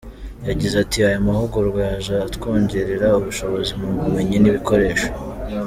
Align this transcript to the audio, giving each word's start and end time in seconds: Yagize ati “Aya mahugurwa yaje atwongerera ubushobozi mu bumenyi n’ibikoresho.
Yagize 0.49 0.75
ati 0.83 0.97
“Aya 1.07 1.25
mahugurwa 1.27 1.79
yaje 1.89 2.15
atwongerera 2.27 3.07
ubushobozi 3.19 3.71
mu 3.79 3.87
bumenyi 4.03 4.37
n’ibikoresho. 4.39 5.07